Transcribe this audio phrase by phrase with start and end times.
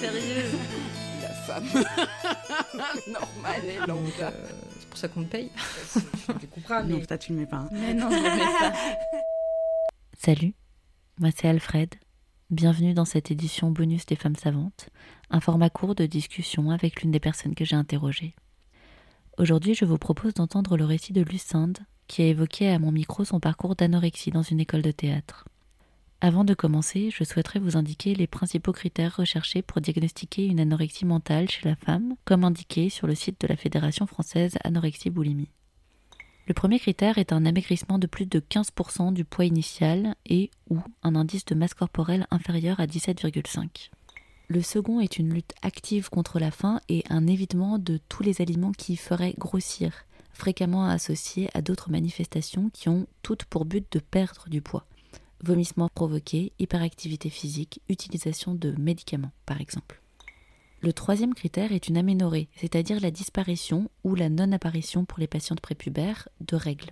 [0.00, 0.44] Sérieux
[1.22, 1.64] La femme
[3.08, 4.28] normale et lambda.
[4.28, 4.48] euh,
[4.78, 5.50] c'est pour ça qu'on paye.
[6.40, 7.56] Tu comprends, Non, peut-être tu le mets pas.
[7.58, 7.68] hein.
[7.72, 8.72] Mais non, je mets ça.
[10.18, 10.54] Salut,
[11.18, 11.94] moi c'est Alfred.
[12.50, 14.88] Bienvenue dans cette édition bonus des femmes savantes,
[15.30, 18.34] un format court de discussion avec l'une des personnes que j'ai interrogées.
[19.38, 23.24] Aujourd'hui, je vous propose d'entendre le récit de Lucinde, qui a évoqué à mon micro
[23.24, 25.44] son parcours d'anorexie dans une école de théâtre.
[26.22, 31.04] Avant de commencer, je souhaiterais vous indiquer les principaux critères recherchés pour diagnostiquer une anorexie
[31.04, 35.50] mentale chez la femme, comme indiqué sur le site de la Fédération française anorexie-boulimie.
[36.48, 40.78] Le premier critère est un amaigrissement de plus de 15% du poids initial et ou
[41.02, 43.90] un indice de masse corporelle inférieur à 17,5.
[44.48, 48.40] Le second est une lutte active contre la faim et un évitement de tous les
[48.40, 53.98] aliments qui feraient grossir, fréquemment associés à d'autres manifestations qui ont toutes pour but de
[53.98, 54.86] perdre du poids.
[55.46, 60.02] Vomissements provoqués, hyperactivité physique, utilisation de médicaments par exemple.
[60.80, 65.60] Le troisième critère est une aménorrhée, c'est-à-dire la disparition ou la non-apparition pour les patientes
[65.60, 66.90] prépubères de règles.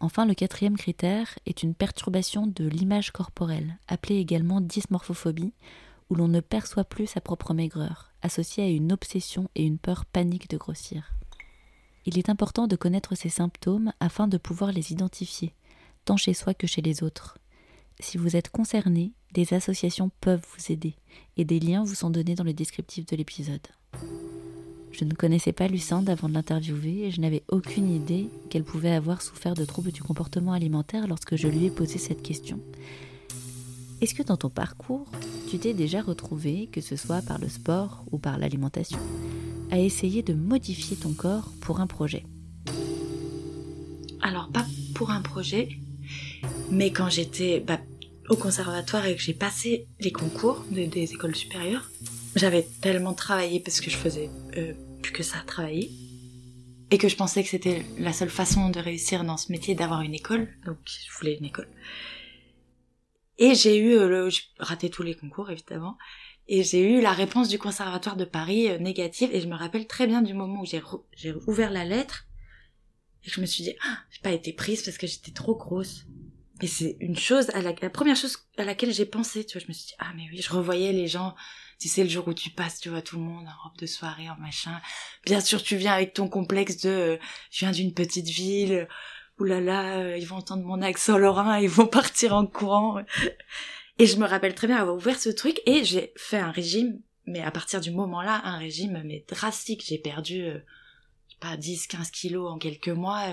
[0.00, 5.52] Enfin, le quatrième critère est une perturbation de l'image corporelle, appelée également dysmorphophobie,
[6.10, 10.06] où l'on ne perçoit plus sa propre maigreur, associée à une obsession et une peur
[10.06, 11.12] panique de grossir.
[12.04, 15.54] Il est important de connaître ces symptômes afin de pouvoir les identifier,
[16.04, 17.38] tant chez soi que chez les autres.
[18.00, 20.96] Si vous êtes concerné, des associations peuvent vous aider
[21.36, 23.66] et des liens vous sont donnés dans le descriptif de l'épisode.
[24.92, 28.92] Je ne connaissais pas Lucinde avant de l'interviewer et je n'avais aucune idée qu'elle pouvait
[28.92, 32.60] avoir souffert de troubles du comportement alimentaire lorsque je lui ai posé cette question.
[34.02, 35.06] Est-ce que dans ton parcours,
[35.48, 38.98] tu t'es déjà retrouvé, que ce soit par le sport ou par l'alimentation,
[39.70, 42.24] à essayer de modifier ton corps pour un projet?
[44.20, 45.68] Alors, pas pour un projet,
[46.72, 47.78] mais quand j'étais bah,
[48.30, 51.90] au conservatoire et que j'ai passé les concours des, écoles supérieures,
[52.34, 55.90] j'avais tellement travaillé parce que je faisais euh, plus que ça, travailler.
[56.90, 60.00] Et que je pensais que c'était la seule façon de réussir dans ce métier d'avoir
[60.00, 60.48] une école.
[60.64, 61.68] Donc, je voulais une école.
[63.38, 65.98] Et j'ai eu, euh, le, j'ai raté tous les concours évidemment,
[66.48, 69.28] et j'ai eu la réponse du conservatoire de Paris euh, négative.
[69.34, 72.26] Et je me rappelle très bien du moment où j'ai ouvert la lettre
[73.24, 75.54] et que je me suis dit, ah, j'ai pas été prise parce que j'étais trop
[75.54, 76.06] grosse.
[76.62, 79.64] Et c'est une chose, à la, la première chose à laquelle j'ai pensé, tu vois,
[79.64, 81.34] je me suis dit, ah mais oui, je revoyais les gens,
[81.80, 83.86] tu sais, le jour où tu passes, tu vois tout le monde en robe de
[83.86, 84.80] soirée, en machin.
[85.26, 87.16] Bien sûr, tu viens avec ton complexe de, euh,
[87.50, 88.86] je viens d'une petite ville, euh,
[89.40, 93.00] oulala, euh, ils vont entendre mon accent lorrain, ils vont partir en courant.
[93.98, 97.00] Et je me rappelle très bien avoir ouvert ce truc et j'ai fait un régime,
[97.26, 99.82] mais à partir du moment-là, un régime mais drastique.
[99.84, 103.26] J'ai perdu, je sais pas, 10, 15 kilos en quelques mois.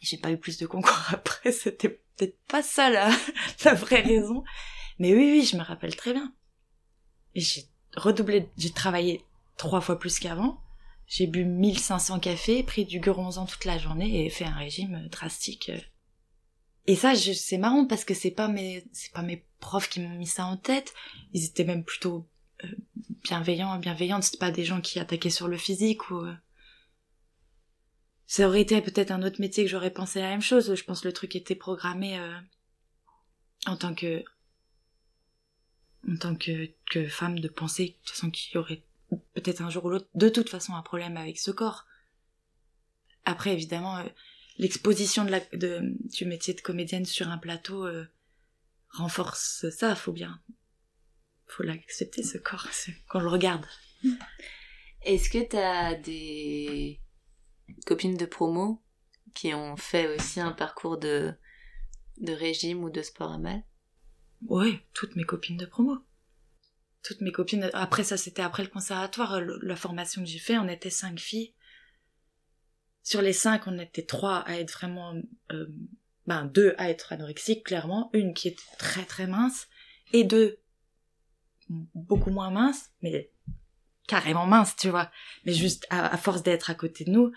[0.00, 0.06] Euh.
[0.06, 3.10] J'ai pas eu plus de concours après, c'était peut-être pas ça la,
[3.64, 4.42] la vraie raison.
[4.98, 6.32] Mais oui, oui, je me rappelle très bien.
[7.34, 7.66] J'ai
[7.96, 9.24] redoublé, j'ai travaillé
[9.56, 10.60] trois fois plus qu'avant.
[11.06, 15.72] J'ai bu 1500 cafés, pris du guronzan toute la journée et fait un régime drastique.
[16.86, 20.16] Et ça, c'est marrant parce que c'est pas mes, c'est pas mes profs qui m'ont
[20.16, 20.94] mis ça en tête.
[21.32, 22.28] Ils étaient même plutôt
[22.64, 22.68] euh,
[23.24, 24.24] bienveillants, bienveillantes.
[24.24, 26.26] C'était pas des gens qui attaquaient sur le physique ou.
[28.30, 30.76] Ça aurait été peut-être un autre métier que j'aurais pensé la même chose.
[30.76, 32.38] Je pense que le truc était programmé euh,
[33.66, 34.22] en tant que
[36.08, 38.84] en tant que, que femme de penser de toute façon qu'il y aurait
[39.34, 41.86] peut-être un jour ou l'autre de toute façon un problème avec ce corps.
[43.24, 44.04] Après évidemment euh,
[44.58, 45.80] l'exposition de la de,
[46.16, 48.06] du métier de comédienne sur un plateau euh,
[48.90, 50.40] renforce ça, faut bien
[51.48, 53.66] faut l'accepter ce corps c'est- qu'on le regarde.
[55.02, 57.00] Est-ce que t'as des
[57.86, 58.82] copines de promo
[59.34, 61.34] qui ont fait aussi un parcours de,
[62.18, 63.62] de régime ou de sport à mal
[64.46, 65.98] Ouais, toutes mes copines de promo.
[67.02, 67.70] Toutes mes copines.
[67.72, 69.40] Après ça, c'était après le conservatoire.
[69.40, 71.54] La formation que j'ai fait, on était cinq filles.
[73.02, 75.14] Sur les cinq, on était trois à être vraiment,
[75.52, 75.66] euh,
[76.26, 79.68] ben deux à être anorexiques clairement, une qui était très très mince
[80.12, 80.58] et deux
[81.68, 83.30] beaucoup moins minces, mais
[84.06, 85.10] carrément minces, tu vois.
[85.44, 87.32] Mais juste à force d'être à côté de nous,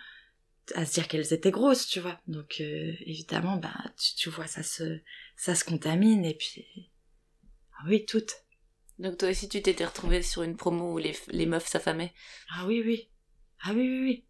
[0.75, 2.19] à se dire qu'elles étaient grosses, tu vois.
[2.27, 4.99] Donc euh, évidemment, ben tu, tu vois, ça se
[5.35, 6.65] ça se contamine et puis
[7.79, 8.33] ah oui, toutes.
[8.99, 12.13] Donc toi aussi tu t'étais retrouvée sur une promo où les, les meufs s'affamaient
[12.55, 13.09] Ah oui, oui.
[13.61, 14.25] Ah oui, oui, oui.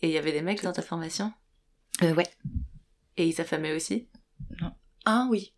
[0.00, 1.32] et il y avait des mecs dans ta formation?
[2.02, 2.28] Euh, ouais.
[3.16, 4.08] et ils s'affamaient aussi?
[5.04, 5.54] Un oui.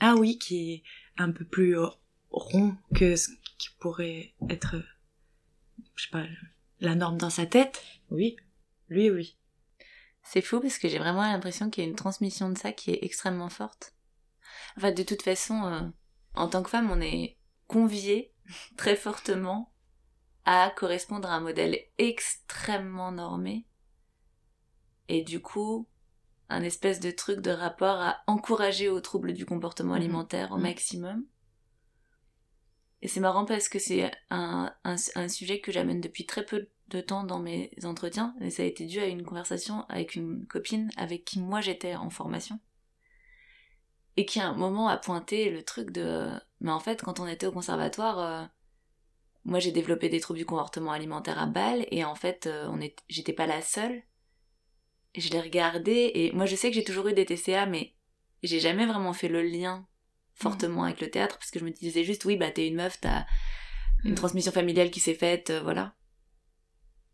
[0.00, 0.82] Un oui qui est
[1.16, 1.88] un peu plus euh,
[2.30, 3.28] rond que ce
[3.58, 4.84] qui pourrait être, euh,
[5.96, 6.24] je sais pas,
[6.80, 7.82] la norme dans sa tête.
[8.10, 8.36] Oui.
[8.88, 9.36] Lui, oui.
[10.22, 12.90] C'est fou parce que j'ai vraiment l'impression qu'il y a une transmission de ça qui
[12.90, 13.94] est extrêmement forte.
[14.76, 15.80] Enfin, de toute façon, euh,
[16.34, 17.36] en tant que femme, on est
[17.66, 18.32] convié
[18.76, 19.72] très fortement
[20.44, 23.66] à correspondre à un modèle extrêmement normé.
[25.08, 25.88] Et du coup,
[26.48, 30.00] un espèce de truc de rapport à encourager aux troubles du comportement Mhm.
[30.00, 30.62] alimentaire au Mhm.
[30.62, 31.24] maximum.
[33.02, 34.72] Et c'est marrant parce que c'est un,
[35.28, 38.84] sujet que j'amène depuis très peu de temps dans mes entretiens, et ça a été
[38.84, 42.58] dû à une conversation avec une copine avec qui moi j'étais en formation,
[44.16, 46.28] et qui à un moment a pointé le truc de...
[46.60, 48.44] Mais en fait, quand on était au conservatoire, euh,
[49.44, 52.80] moi j'ai développé des troubles du comportement alimentaire à Bâle, et en fait, euh, on
[53.08, 54.02] j'étais pas la seule.
[55.16, 57.94] Je l'ai regardé, et moi je sais que j'ai toujours eu des TCA, mais
[58.42, 59.86] j'ai jamais vraiment fait le lien
[60.40, 62.98] fortement avec le théâtre, parce que je me disais juste, oui, bah t'es une meuf,
[63.00, 63.24] t'as
[64.04, 64.16] une Mm.
[64.16, 65.94] transmission familiale qui s'est faite, euh, voilà.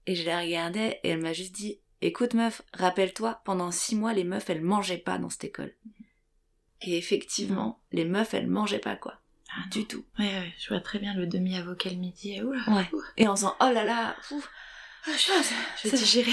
[0.07, 4.13] Et je la regardais, et elle m'a juste dit, écoute meuf, rappelle-toi, pendant six mois,
[4.15, 5.75] les meufs, elles mangeaient pas dans cette école.
[6.83, 9.21] Et effectivement, les meufs, elles mangeaient pas, quoi.
[9.51, 9.67] Ah, non.
[9.71, 10.05] Du tout.
[10.19, 12.35] Ouais, ouais, je vois très bien le demi-avocat le midi.
[12.35, 12.89] et Oula, Ouais.
[13.17, 14.49] Et en faisant, oh là là, ouf,
[15.07, 16.31] ah, je, je ça, vais digérer.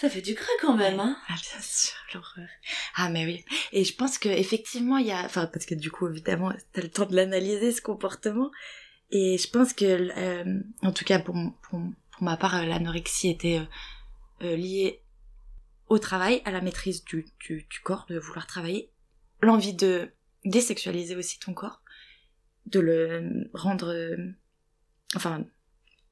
[0.00, 1.14] Ça fait du gras quand même, hein.
[1.28, 2.48] Ah, bien sûr, l'horreur.
[2.94, 3.44] Ah, mais oui.
[3.72, 6.80] Et je pense que effectivement, il y a, enfin, parce que du coup, évidemment, t'as
[6.80, 8.50] le temps de l'analyser, ce comportement.
[9.10, 11.82] Et je pense que, euh, en tout cas, pour, pour,
[12.12, 15.02] pour ma part, l'anorexie était euh, euh, liée
[15.88, 18.90] au travail, à la maîtrise du, du, du corps, de vouloir travailler,
[19.42, 20.10] l'envie de
[20.46, 21.82] désexualiser aussi ton corps,
[22.64, 24.16] de le rendre, euh,
[25.14, 25.44] enfin,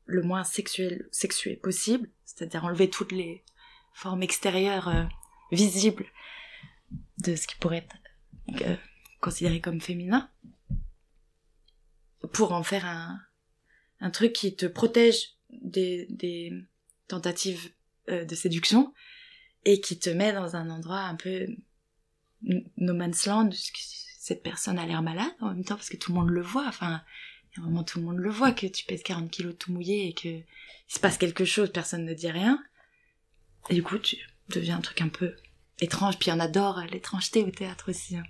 [0.04, 3.44] le moins sexuel, sexué possible, c'est-à-dire enlever toutes les
[3.98, 5.04] formes extérieures euh,
[5.50, 6.06] visibles
[7.18, 7.96] de ce qui pourrait être
[8.62, 8.76] euh,
[9.20, 10.30] considéré comme féminin,
[12.32, 13.18] pour en faire un,
[13.98, 16.52] un truc qui te protège des, des
[17.08, 17.72] tentatives
[18.08, 18.94] euh, de séduction
[19.64, 21.48] et qui te met dans un endroit un peu
[22.42, 26.20] no man's land, cette personne a l'air malade en même temps parce que tout le
[26.20, 27.02] monde le voit, enfin,
[27.56, 30.28] vraiment tout le monde le voit que tu pèses 40 kilos tout mouillé et que
[30.28, 32.62] il se passe quelque chose, personne ne dit rien.
[33.70, 34.16] Et du coup, tu
[34.48, 35.36] deviens un truc un peu
[35.80, 38.16] étrange, puis on adore l'étrangeté au théâtre aussi.
[38.16, 38.24] hein.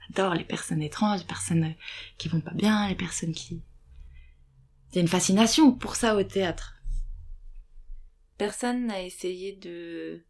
[0.00, 1.74] On adore les personnes étranges, les personnes
[2.18, 3.62] qui vont pas bien, les personnes qui...
[4.90, 6.74] Il y a une fascination pour ça au théâtre.
[8.38, 10.24] Personne n'a essayé de...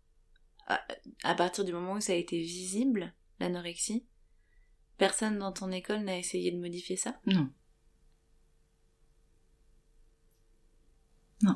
[0.67, 0.81] À,
[1.25, 4.07] à partir du moment où ça a été visible, l'anorexie,
[4.97, 7.21] personne dans ton école n'a essayé de modifier ça?
[7.27, 7.51] Non.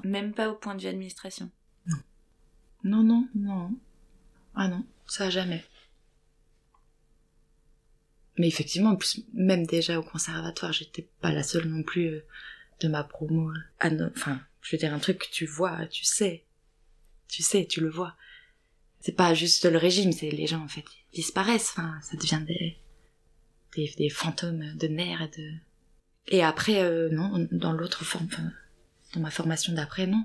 [0.04, 1.50] Même pas au point de vue administration?
[2.84, 3.70] Non, non, non.
[4.54, 5.64] Ah non, ça jamais.
[8.38, 12.24] Mais effectivement, en plus, même déjà au conservatoire, j'étais pas la seule non plus euh,
[12.80, 13.50] de ma promo.
[13.50, 16.44] euh, Enfin, je veux dire, un truc que tu vois, tu sais.
[17.28, 18.14] Tu sais, tu le vois.
[19.00, 21.70] C'est pas juste le régime, c'est les gens, en fait, ils disparaissent.
[21.72, 22.78] Enfin, ça devient des,
[23.76, 25.52] des, des fantômes de nerfs et de...
[26.28, 28.28] Et après, euh, non, dans l'autre forme,
[29.14, 30.24] dans ma formation d'après, non.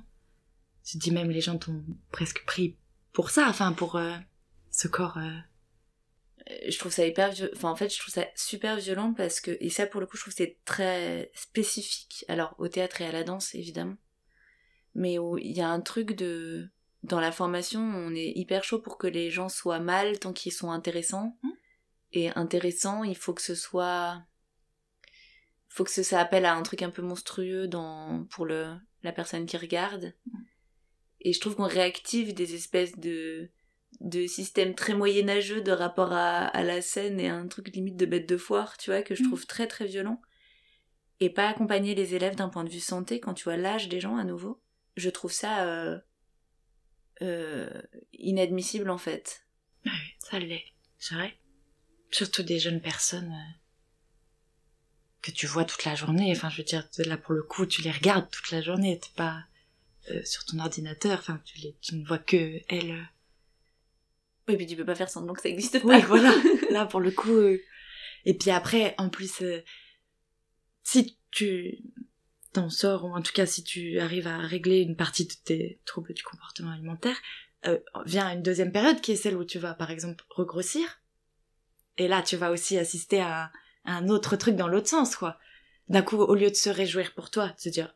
[0.86, 2.78] Je dis même les gens t'ont presque pris
[3.14, 4.16] pour ça, enfin pour euh,
[4.72, 5.18] ce corps.
[5.18, 5.32] euh,
[6.50, 7.32] Euh, Je trouve ça hyper.
[7.56, 10.18] Enfin, en fait, je trouve ça super violent parce que, et ça pour le coup,
[10.18, 12.26] je trouve que c'est très spécifique.
[12.28, 13.98] Alors, au théâtre et à la danse, évidemment.
[14.96, 16.70] Mais où il y a un truc de.
[17.04, 20.54] Dans la formation, on est hyper chaud pour que les gens soient mal tant qu'ils
[20.54, 21.38] sont intéressants.
[21.44, 21.50] Mm.
[22.14, 24.24] Et intéressant, il faut que ce soit.
[25.68, 29.46] faut que ça appelle à un truc un peu monstrueux dans, pour le, la personne
[29.46, 30.14] qui regarde.
[31.24, 33.50] Et je trouve qu'on réactive des espèces de,
[34.02, 38.06] de systèmes très moyenâgeux de rapport à, à la scène et un truc limite de
[38.06, 39.28] bête de foire, tu vois, que je Mm.
[39.28, 40.22] trouve très très violent.
[41.20, 44.02] Et pas accompagner les élèves d'un point de vue santé quand tu vois l'âge des
[44.02, 44.62] gens à nouveau.
[44.98, 45.98] Je trouve ça euh,
[47.22, 47.70] euh,
[48.14, 49.46] inadmissible en fait.
[49.86, 50.66] Ah oui, ça l'est,
[50.98, 51.38] c'est vrai.
[52.12, 53.54] Surtout des jeunes personnes euh,
[55.22, 56.32] que tu vois toute la journée.
[56.32, 59.00] Enfin, je veux dire, là pour le coup, tu les regardes toute la journée.
[59.00, 59.46] T'es pas
[60.12, 61.20] euh, sur ton ordinateur.
[61.20, 62.92] Enfin, tu, les, tu ne vois que elles.
[62.92, 63.04] euh.
[64.48, 65.88] Oui, puis tu peux pas faire semblant que ça existe pas.
[65.88, 66.34] Oui, voilà.
[66.70, 67.32] Là pour le coup.
[67.36, 67.62] euh.
[68.26, 69.62] Et puis après, en plus, euh,
[70.84, 71.80] si tu
[72.54, 75.82] t'en sors, ou en tout cas si tu arrives à régler une partie de tes
[75.86, 77.18] troubles du comportement alimentaire,
[77.66, 81.02] euh, vient une deuxième période qui est celle où tu vas par exemple regrossir.
[81.98, 83.52] Et là, tu vas aussi assister à,
[83.86, 85.38] à un autre truc dans l'autre sens, quoi.
[85.90, 87.94] D'un coup, au lieu de se réjouir pour toi, de se dire,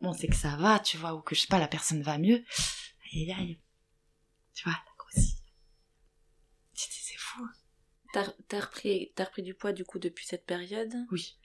[0.00, 2.18] bon, c'est que ça va, tu vois, ou que je sais pas, la personne va
[2.18, 2.44] mieux.
[3.12, 3.60] Aïe, aïe, aïe.
[4.54, 5.38] Tu vois, la grossit.
[6.74, 7.42] C'est c'est fou.
[7.42, 7.52] hein.
[8.12, 10.94] T'as t'as repris, t'as repris du poids du coup depuis cette période?
[11.10, 11.36] Oui.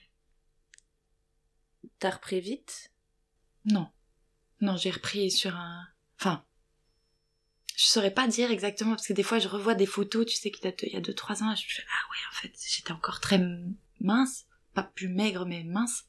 [1.98, 2.92] T'as repris vite?
[3.64, 3.90] Non.
[4.60, 5.86] Non, j'ai repris sur un...
[6.18, 6.44] Enfin,
[7.76, 10.50] je saurais pas dire exactement parce que des fois je revois des photos, tu sais,
[10.50, 12.52] qui datent il y a 2-3 ans, et je me fais ah ouais, en fait,
[12.68, 13.40] j'étais encore très
[14.00, 16.04] mince, pas plus maigre mais mince.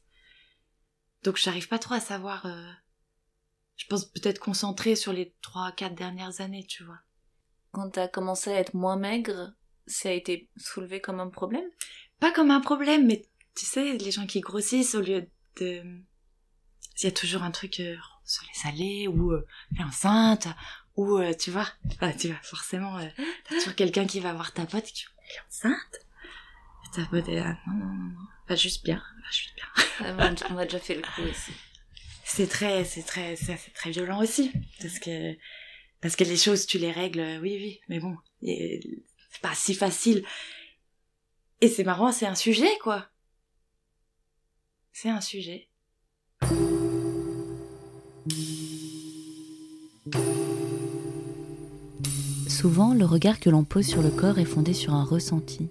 [1.24, 2.46] Donc j'arrive pas trop à savoir.
[2.46, 2.70] euh,
[3.76, 7.00] Je pense peut-être concentrée sur les 3-4 dernières années, tu vois.
[7.72, 9.52] Quand t'as commencé à être moins maigre,
[9.86, 11.68] ça a été soulevé comme un problème?
[12.20, 13.26] Pas comme un problème, mais
[13.56, 15.82] tu sais, les gens qui grossissent au lieu de.
[16.98, 19.44] Il y a toujours un truc euh, se laisse aller ou euh,
[19.76, 20.46] t'es enceinte
[20.96, 21.66] ou euh, tu vois,
[22.00, 23.08] ah, tu vois forcément euh,
[23.48, 25.04] t'as toujours quelqu'un qui va voir ta pote qui
[25.50, 25.68] dit
[27.02, 29.64] pote est là, non non non non, va juste bien, va juste bien.
[30.00, 31.52] Ah, On a déjà fait le coup aussi.
[32.24, 35.34] c'est très c'est très ça c'est très violent aussi parce que
[36.00, 38.80] parce que les choses tu les règles euh, oui oui mais bon et
[39.30, 40.24] c'est pas si facile
[41.60, 43.08] et c'est marrant c'est un sujet quoi
[44.92, 45.68] c'est un sujet
[52.48, 55.68] Souvent, le regard que l'on pose sur le corps est fondé sur un ressenti.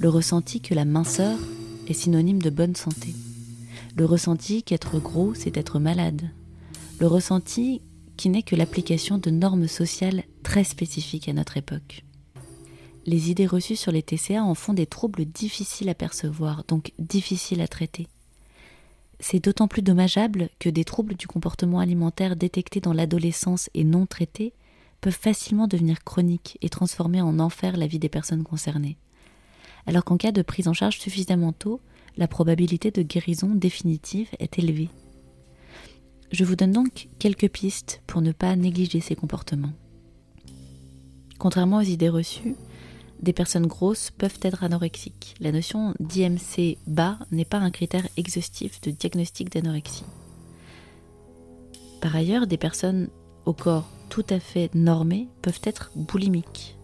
[0.00, 1.36] Le ressenti que la minceur
[1.88, 3.16] est synonyme de bonne santé.
[3.96, 6.30] Le ressenti qu'être gros, c'est être malade.
[7.00, 7.82] Le ressenti
[8.16, 12.04] qui n'est que l'application de normes sociales très spécifiques à notre époque.
[13.06, 17.60] Les idées reçues sur les TCA en font des troubles difficiles à percevoir, donc difficiles
[17.60, 18.06] à traiter.
[19.18, 24.06] C'est d'autant plus dommageable que des troubles du comportement alimentaire détectés dans l'adolescence et non
[24.06, 24.52] traités
[25.00, 28.96] peuvent facilement devenir chroniques et transformer en enfer la vie des personnes concernées.
[29.88, 31.80] Alors qu'en cas de prise en charge suffisamment tôt,
[32.18, 34.90] la probabilité de guérison définitive est élevée.
[36.30, 39.72] Je vous donne donc quelques pistes pour ne pas négliger ces comportements.
[41.38, 42.54] Contrairement aux idées reçues,
[43.22, 45.34] des personnes grosses peuvent être anorexiques.
[45.40, 50.04] La notion d'IMC bas n'est pas un critère exhaustif de diagnostic d'anorexie.
[52.02, 53.08] Par ailleurs, des personnes
[53.46, 56.77] au corps tout à fait normés peuvent être boulimiques.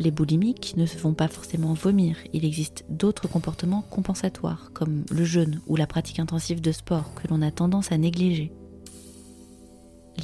[0.00, 5.24] Les boulimiques ne se vont pas forcément vomir, il existe d'autres comportements compensatoires comme le
[5.26, 8.50] jeûne ou la pratique intensive de sport que l'on a tendance à négliger.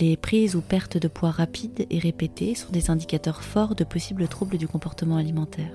[0.01, 4.29] Les prises ou pertes de poids rapides et répétées sont des indicateurs forts de possibles
[4.29, 5.75] troubles du comportement alimentaire.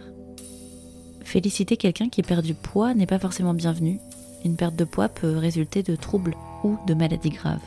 [1.23, 3.99] Féliciter quelqu'un qui perd du poids n'est pas forcément bienvenu.
[4.43, 7.61] Une perte de poids peut résulter de troubles ou de maladies graves.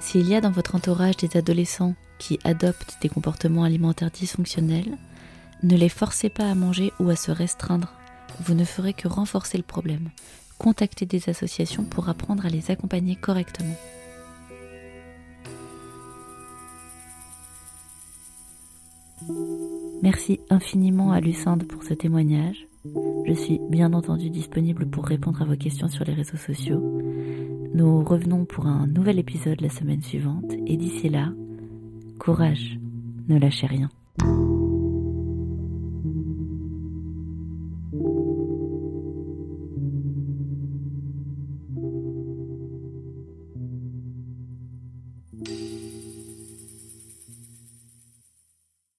[0.00, 4.96] S'il y a dans votre entourage des adolescents qui adoptent des comportements alimentaires dysfonctionnels,
[5.62, 7.92] ne les forcez pas à manger ou à se restreindre.
[8.40, 10.10] Vous ne ferez que renforcer le problème.
[10.58, 13.74] Contactez des associations pour apprendre à les accompagner correctement.
[20.02, 22.66] Merci infiniment à Lucinde pour ce témoignage.
[23.26, 27.02] Je suis bien entendu disponible pour répondre à vos questions sur les réseaux sociaux.
[27.74, 31.32] Nous revenons pour un nouvel épisode la semaine suivante et d'ici là,
[32.18, 32.78] Courage,
[33.28, 33.88] ne lâchez rien.